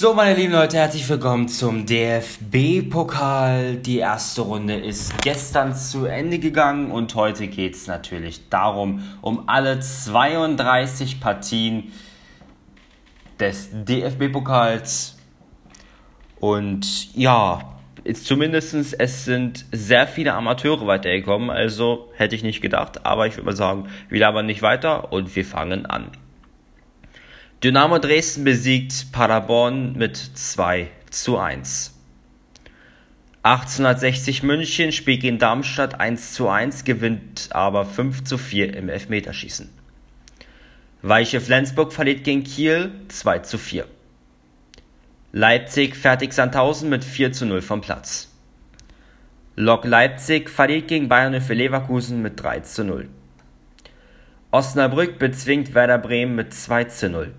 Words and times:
So, 0.00 0.14
meine 0.14 0.34
lieben 0.34 0.54
Leute, 0.54 0.78
herzlich 0.78 1.06
willkommen 1.10 1.46
zum 1.46 1.84
DFB-Pokal. 1.84 3.76
Die 3.76 3.98
erste 3.98 4.40
Runde 4.40 4.76
ist 4.76 5.20
gestern 5.20 5.74
zu 5.74 6.06
Ende 6.06 6.38
gegangen 6.38 6.90
und 6.90 7.14
heute 7.14 7.48
geht 7.48 7.74
es 7.74 7.86
natürlich 7.86 8.48
darum, 8.48 9.02
um 9.20 9.46
alle 9.46 9.78
32 9.78 11.20
Partien 11.20 11.92
des 13.38 13.68
DFB-Pokals. 13.72 15.18
Und 16.36 17.14
ja, 17.14 17.60
zumindest 18.14 18.98
es 18.98 19.26
sind 19.26 19.66
sehr 19.70 20.06
viele 20.06 20.32
Amateure 20.32 20.86
weitergekommen, 20.86 21.50
also 21.50 22.10
hätte 22.16 22.34
ich 22.34 22.42
nicht 22.42 22.62
gedacht, 22.62 23.04
aber 23.04 23.26
ich 23.26 23.34
würde 23.36 23.44
mal 23.44 23.54
sagen, 23.54 23.90
wir 24.08 24.20
labern 24.20 24.46
nicht 24.46 24.62
weiter 24.62 25.12
und 25.12 25.36
wir 25.36 25.44
fangen 25.44 25.84
an. 25.84 26.10
Dynamo 27.62 27.98
Dresden 27.98 28.44
besiegt 28.44 29.12
Paderborn 29.12 29.92
mit 29.92 30.16
2 30.16 30.88
zu 31.10 31.36
1. 31.36 31.94
1860 33.42 34.42
München 34.42 34.92
spielt 34.92 35.20
gegen 35.20 35.38
Darmstadt 35.38 36.00
1 36.00 36.32
zu 36.32 36.48
1, 36.48 36.84
gewinnt 36.84 37.50
aber 37.50 37.84
5 37.84 38.24
zu 38.24 38.38
4 38.38 38.74
im 38.74 38.88
Elfmeterschießen. 38.88 39.68
Weiche 41.02 41.42
Flensburg 41.42 41.92
verliert 41.92 42.24
gegen 42.24 42.44
Kiel 42.44 42.92
2 43.08 43.40
zu 43.40 43.58
4. 43.58 43.84
Leipzig 45.32 45.96
fertigt 45.96 46.32
Sandhausen 46.32 46.88
mit 46.88 47.04
4 47.04 47.32
zu 47.32 47.44
0 47.44 47.60
vom 47.60 47.82
Platz. 47.82 48.32
Lok 49.56 49.84
Leipzig 49.84 50.48
verliert 50.48 50.88
gegen 50.88 51.10
Bayern 51.10 51.38
für 51.42 51.52
Leverkusen 51.52 52.22
mit 52.22 52.42
3 52.42 52.60
zu 52.60 52.84
0. 52.84 53.10
Osnabrück 54.50 55.18
bezwingt 55.18 55.74
Werder 55.74 55.98
Bremen 55.98 56.34
mit 56.36 56.54
2 56.54 56.84
zu 56.84 57.10
0. 57.10 57.34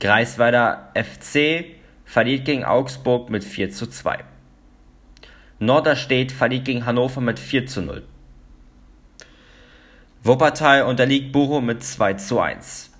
Greifswalder 0.00 0.90
FC 0.94 1.76
verliert 2.06 2.46
gegen 2.46 2.64
Augsburg 2.64 3.28
mit 3.28 3.44
4 3.44 3.70
zu 3.70 3.86
2. 3.86 4.24
Norderstedt 5.58 6.32
verliert 6.32 6.64
gegen 6.64 6.86
Hannover 6.86 7.20
mit 7.20 7.38
4 7.38 7.66
zu 7.66 7.82
0. 7.82 8.02
Wuppertal 10.22 10.84
unterliegt 10.84 11.32
Bochum 11.32 11.66
mit 11.66 11.82
2 11.82 12.14
zu 12.14 12.40
1. 12.40 12.90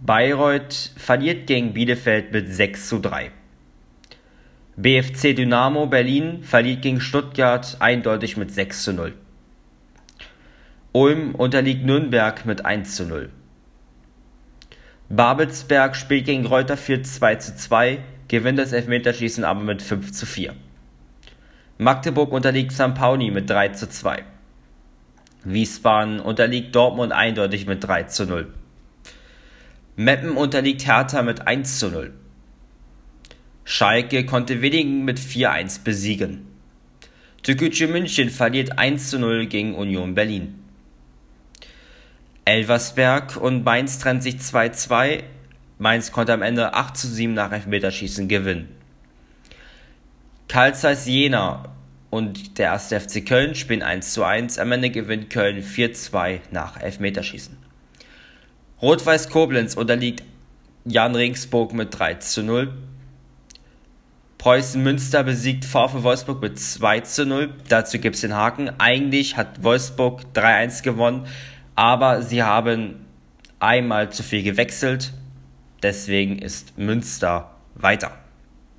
Bayreuth 0.00 0.92
verliert 0.96 1.48
gegen 1.48 1.72
Bielefeld 1.72 2.32
mit 2.32 2.52
6 2.52 2.88
zu 2.88 3.00
3. 3.00 3.32
BFC 4.76 5.34
Dynamo 5.34 5.86
Berlin 5.86 6.44
verliert 6.44 6.82
gegen 6.82 7.00
Stuttgart 7.00 7.76
eindeutig 7.80 8.36
mit 8.36 8.52
6 8.52 8.84
zu 8.84 8.92
0. 8.92 9.14
Ulm 10.92 11.34
unterliegt 11.34 11.84
Nürnberg 11.84 12.46
mit 12.46 12.64
1 12.64 12.94
zu 12.94 13.06
0. 13.06 13.30
Babelsberg 15.14 15.94
spielt 15.94 16.24
gegen 16.24 16.46
Reuter 16.46 16.78
4 16.78 17.02
2 17.02 17.34
zu 17.34 17.54
2, 17.54 17.98
gewinnt 18.28 18.58
das 18.58 18.72
Elfmeterschießen 18.72 19.44
aber 19.44 19.60
mit 19.60 19.82
5 19.82 20.10
zu 20.10 20.24
4. 20.24 20.54
Magdeburg 21.76 22.32
unterliegt 22.32 22.72
St. 22.72 22.94
Pauli 22.94 23.30
mit 23.30 23.50
3 23.50 23.68
zu 23.68 23.90
2. 23.90 24.24
Wiesbaden 25.44 26.18
unterliegt 26.18 26.74
Dortmund 26.74 27.12
eindeutig 27.12 27.66
mit 27.66 27.84
3 27.84 28.04
zu 28.04 28.24
0. 28.24 28.54
Meppen 29.96 30.30
unterliegt 30.30 30.86
Hertha 30.86 31.22
mit 31.22 31.46
1 31.46 31.78
zu 31.78 31.90
0. 31.90 32.14
Schalke 33.64 34.24
konnte 34.24 34.62
Willingen 34.62 35.04
mit 35.04 35.20
4-1 35.20 35.84
besiegen. 35.84 36.46
Türkgücü 37.42 37.86
München 37.86 38.30
verliert 38.30 38.78
1 38.78 39.10
zu 39.10 39.18
0 39.18 39.44
gegen 39.44 39.74
Union 39.74 40.14
Berlin. 40.14 40.61
Elversberg 42.44 43.36
und 43.36 43.64
Mainz 43.64 43.98
trennt 43.98 44.22
sich 44.22 44.36
2-2. 44.36 45.22
Mainz 45.78 46.12
konnte 46.12 46.32
am 46.32 46.42
Ende 46.42 46.74
8 46.74 46.96
zu 46.96 47.06
7 47.06 47.34
nach 47.34 47.52
Elfmeterschießen 47.52 48.28
gewinnen. 48.28 48.68
Karl 50.48 50.74
Zeiss 50.74 51.06
Jena 51.06 51.64
und 52.10 52.58
der 52.58 52.72
1. 52.72 52.88
FC 52.88 53.24
Köln 53.24 53.54
spielen 53.54 53.82
1 53.82 54.12
zu 54.12 54.24
1. 54.24 54.58
Am 54.58 54.70
Ende 54.72 54.90
gewinnt 54.90 55.30
Köln 55.30 55.62
4-2 55.62 56.40
nach 56.50 56.80
Elfmeterschießen. 56.80 57.56
Rot-Weiß 58.82 59.30
Koblenz 59.30 59.74
unterliegt 59.74 60.22
Jan 60.84 61.14
Regensburg 61.14 61.72
mit 61.72 61.96
3 61.98 62.14
zu 62.14 62.42
0. 62.42 62.72
Preußen 64.38 64.82
Münster 64.82 65.22
besiegt 65.22 65.64
VfL 65.64 66.02
Wolfsburg 66.02 66.42
mit 66.42 66.58
2 66.58 67.00
zu 67.00 67.24
0. 67.24 67.54
Dazu 67.68 68.00
gibt 68.00 68.16
es 68.16 68.22
den 68.22 68.34
Haken. 68.34 68.72
Eigentlich 68.78 69.36
hat 69.36 69.62
Wolfsburg 69.62 70.22
3-1 70.34 70.82
gewonnen, 70.82 71.26
aber 71.74 72.22
sie 72.22 72.42
haben 72.42 73.06
einmal 73.58 74.10
zu 74.10 74.22
viel 74.22 74.42
gewechselt. 74.42 75.12
Deswegen 75.82 76.38
ist 76.38 76.78
Münster 76.78 77.54
weiter. 77.74 78.12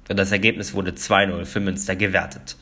Und 0.10 0.18
das 0.18 0.32
Ergebnis 0.32 0.74
wurde 0.74 0.92
2-0 0.92 1.46
für 1.46 1.60
Münster 1.60 1.96
gewertet. 1.96 2.58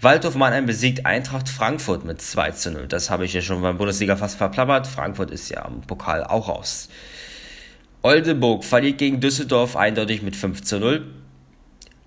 Waldhof 0.00 0.34
Mannheim 0.34 0.66
besiegt 0.66 1.06
Eintracht 1.06 1.48
Frankfurt 1.48 2.04
mit 2.04 2.20
2 2.20 2.50
zu 2.50 2.70
0. 2.72 2.88
Das 2.88 3.08
habe 3.08 3.24
ich 3.24 3.32
ja 3.32 3.40
schon 3.40 3.62
beim 3.62 3.78
Bundesliga 3.78 4.16
fast 4.16 4.36
verplappert. 4.36 4.86
Frankfurt 4.86 5.30
ist 5.30 5.48
ja 5.48 5.64
am 5.64 5.80
Pokal 5.80 6.24
auch 6.24 6.48
raus. 6.48 6.90
Oldenburg 8.02 8.64
verliert 8.64 8.98
gegen 8.98 9.20
Düsseldorf 9.20 9.76
eindeutig 9.76 10.20
mit 10.20 10.36
5 10.36 10.62
zu 10.62 10.78
0. 10.78 11.10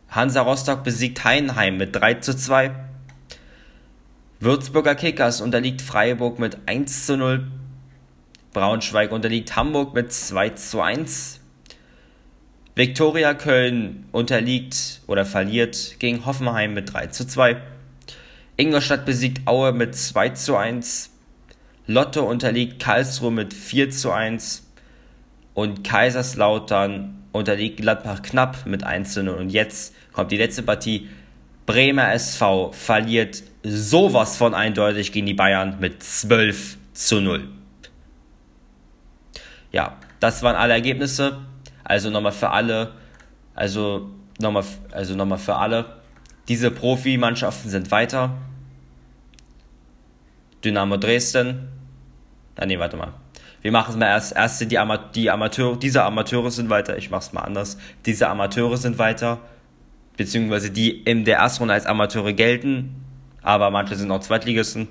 Hansa 0.09 0.41
Rostock 0.41 0.83
besiegt 0.83 1.23
Heidenheim 1.23 1.77
mit 1.77 1.95
3 1.95 2.15
zu 2.15 2.37
2. 2.37 2.71
Würzburger 4.39 4.93
Kickers 4.93 5.41
unterliegt 5.41 5.81
Freiburg 5.81 6.37
mit 6.37 6.59
1 6.67 7.07
zu 7.07 7.17
0. 7.17 7.47
Braunschweig 8.53 9.11
unterliegt 9.11 9.55
Hamburg 9.55 9.95
mit 9.95 10.13
2 10.13 10.49
zu 10.51 10.79
1. 10.79 11.39
Viktoria 12.75 13.33
Köln 13.33 14.05
unterliegt 14.11 15.01
oder 15.07 15.25
verliert 15.25 15.95
gegen 15.97 16.27
Hoffenheim 16.27 16.75
mit 16.75 16.93
3 16.93 17.07
zu 17.07 17.25
2. 17.25 17.57
Ingolstadt 18.57 19.07
besiegt 19.07 19.47
Aue 19.47 19.71
mit 19.71 19.95
2 19.95 20.29
zu 20.29 20.55
1. 20.55 21.09
Lotto 21.87 22.23
unterliegt 22.23 22.79
Karlsruhe 22.79 23.31
mit 23.31 23.55
4 23.55 23.89
zu 23.89 24.11
1. 24.11 24.67
Und 25.55 25.83
Kaiserslautern 25.83 27.23
unterliegt 27.31 27.77
Gladbach 27.77 28.21
knapp 28.21 28.67
mit 28.67 28.83
1 28.83 29.13
zu 29.13 29.23
0. 29.23 29.33
Und 29.33 29.49
jetzt 29.49 29.95
kommt 30.13 30.31
die 30.31 30.37
letzte 30.37 30.61
Partie. 30.61 31.09
Bremer 31.67 32.13
SV 32.13 32.72
verliert 32.72 33.44
sowas 33.61 34.38
von 34.38 34.55
eindeutig 34.55 35.11
gegen 35.11 35.28
die 35.28 35.35
Bayern 35.35 35.78
mit 35.79 36.01
12 36.01 36.78
zu 36.94 37.22
0. 37.22 37.47
Ja, 39.72 39.97
das 40.19 40.41
waren 40.41 40.56
alle 40.56 40.73
Ergebnisse. 40.73 41.39
Also 41.83 42.09
nochmal 42.09 42.31
für 42.31 42.50
alle, 42.50 42.94
also 43.53 44.09
nochmal, 44.39 44.63
also 44.91 45.13
nochmal 45.13 45.38
für 45.38 45.56
alle. 45.56 45.85
Diese 46.47 46.72
Profimannschaften 46.72 47.69
sind 47.69 47.91
weiter. 47.91 48.38
Dynamo 50.63 50.97
Dresden. 50.97 51.67
Ah, 52.56 52.66
nee, 52.66 52.79
warte 52.79 52.97
mal. 52.97 53.13
Wir 53.61 53.72
machen 53.72 53.91
es 53.91 53.97
mal 53.97 54.07
erst. 54.07 54.35
Erst 54.35 54.59
sind 54.59 54.72
die, 54.72 54.79
Ama 54.79 54.97
die 54.97 55.29
Amateure, 55.29 55.77
diese 55.77 56.03
Amateure 56.03 56.50
sind 56.50 56.69
weiter. 56.69 56.97
Ich 56.97 57.09
mach's 57.09 57.33
mal 57.33 57.41
anders. 57.41 57.77
Diese 58.06 58.30
Amateure 58.30 58.77
sind 58.77 58.97
weiter. 58.97 59.39
Beziehungsweise 60.17 60.71
die 60.71 61.03
in 61.03 61.23
der 61.23 61.47
Runde 61.59 61.73
als 61.73 61.85
Amateure 61.85 62.33
gelten 62.33 63.07
aber 63.47 63.71
manche 63.71 63.95
sind 63.95 64.11
auch 64.11 64.19
Zweitligisten. 64.19 64.89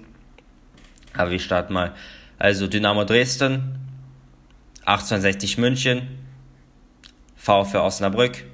Aber 1.12 1.30
wir 1.30 1.40
starten 1.40 1.74
mal. 1.74 1.94
Also 2.38 2.66
Dynamo 2.66 3.04
Dresden, 3.04 3.78
1860 4.86 5.58
München, 5.58 6.08
VfR 7.36 7.84
Osnabrück, 7.84 8.44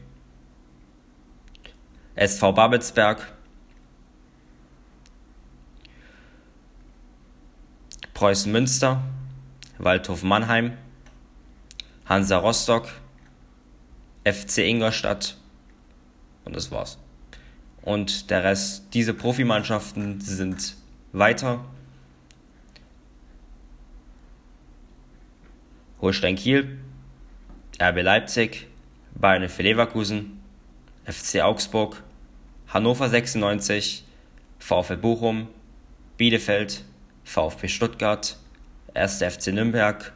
SV 2.16 2.52
Babelsberg, 2.52 3.32
Preußen 8.12 8.50
Münster, 8.50 9.04
Waldhof 9.78 10.24
Mannheim, 10.24 10.76
Hansa 12.06 12.38
Rostock, 12.38 12.88
FC 14.24 14.58
Ingolstadt 14.58 15.36
und 16.44 16.56
das 16.56 16.70
war's. 16.70 16.98
Und 17.82 18.30
der 18.30 18.44
Rest, 18.44 18.86
diese 18.94 19.14
Profimannschaften 19.14 20.20
sind 20.20 20.76
weiter. 21.12 21.64
Holstein 26.00 26.36
Kiel, 26.36 26.78
RB 27.80 28.02
Leipzig, 28.02 28.66
Bayern 29.14 29.48
für 29.48 29.62
Leverkusen, 29.62 30.40
FC 31.04 31.40
Augsburg, 31.42 32.02
Hannover 32.68 33.08
96, 33.08 34.04
VfL 34.58 34.96
Bochum, 34.96 35.48
Bielefeld, 36.16 36.84
VfB 37.24 37.68
Stuttgart, 37.68 38.36
1. 38.94 39.22
FC 39.22 39.48
Nürnberg, 39.48 40.12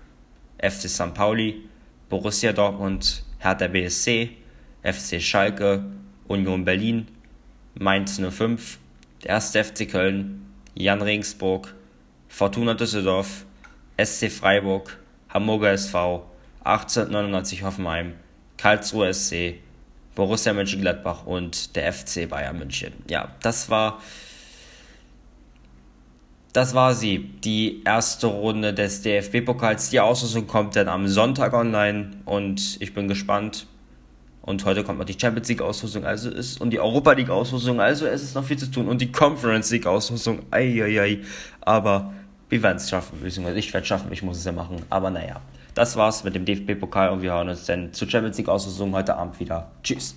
FC 0.58 0.88
St. 0.88 1.14
Pauli, 1.14 1.68
Borussia 2.08 2.52
Dortmund, 2.52 3.24
Hertha 3.38 3.66
BSC, 3.66 4.30
FC 4.82 5.20
Schalke, 5.20 5.84
Union 6.28 6.64
Berlin, 6.64 7.08
Mainz 7.74 8.20
05, 8.20 8.78
der 9.24 9.36
1. 9.36 9.52
FC 9.52 9.88
Köln, 9.90 10.46
Jan 10.74 11.02
Regensburg, 11.02 11.74
Fortuna 12.28 12.74
Düsseldorf, 12.74 13.44
SC 14.02 14.30
Freiburg, 14.30 14.98
Hamburger 15.28 15.72
SV, 15.72 16.24
1899 16.64 17.62
Hoffenheim, 17.62 18.14
Karlsruhe 18.56 19.12
SC, 19.12 19.54
Borussia 20.14 20.52
Mönchengladbach 20.52 21.26
und 21.26 21.76
der 21.76 21.92
FC 21.92 22.28
Bayern 22.28 22.58
München. 22.58 22.92
Ja, 23.08 23.34
das 23.42 23.70
war 23.70 24.00
das 26.56 26.74
war 26.74 26.94
sie, 26.94 27.18
die 27.18 27.82
erste 27.84 28.28
Runde 28.28 28.72
des 28.72 29.02
DFB-Pokals. 29.02 29.90
Die 29.90 30.00
Auslosung 30.00 30.46
kommt 30.46 30.74
dann 30.74 30.88
am 30.88 31.06
Sonntag 31.06 31.52
online 31.52 32.12
und 32.24 32.78
ich 32.80 32.94
bin 32.94 33.08
gespannt. 33.08 33.66
Und 34.46 34.64
heute 34.64 34.84
kommt 34.84 34.98
noch 35.00 35.04
die 35.04 35.18
Champions 35.20 35.48
League-Auslosung 35.48 36.06
also 36.06 36.30
ist, 36.30 36.60
und 36.60 36.70
die 36.70 36.78
Europa 36.78 37.12
League-Auslosung, 37.12 37.80
also 37.80 38.06
es 38.06 38.22
ist 38.22 38.36
noch 38.36 38.44
viel 38.44 38.56
zu 38.56 38.70
tun. 38.70 38.88
Und 38.88 39.00
die 39.00 39.10
Conference 39.10 39.70
League-Auslosung, 39.72 40.42
eieiei. 40.52 41.18
Aber 41.60 42.14
wir 42.48 42.62
werden 42.62 42.76
es 42.76 42.88
schaffen, 42.88 43.18
beziehungsweise 43.20 43.58
ich 43.58 43.74
werde 43.74 43.82
es 43.82 43.88
schaffen, 43.88 44.12
ich 44.12 44.22
muss 44.22 44.38
es 44.38 44.44
ja 44.44 44.52
machen. 44.52 44.76
Aber 44.88 45.10
naja, 45.10 45.40
das 45.74 45.96
war's 45.96 46.22
mit 46.22 46.36
dem 46.36 46.44
DFB-Pokal 46.44 47.10
und 47.10 47.22
wir 47.22 47.32
hören 47.32 47.48
uns 47.48 47.66
dann 47.66 47.92
zur 47.92 48.08
Champions 48.08 48.38
League-Auslosung 48.38 48.94
heute 48.94 49.16
Abend 49.16 49.38
wieder. 49.40 49.70
Tschüss. 49.82 50.16